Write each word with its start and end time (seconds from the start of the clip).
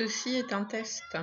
Ceci 0.00 0.36
est 0.36 0.54
un 0.54 0.64
test. 0.64 1.18